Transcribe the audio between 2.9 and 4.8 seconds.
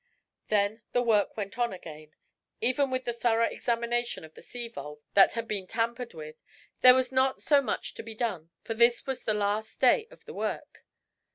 the thorough examination of the sea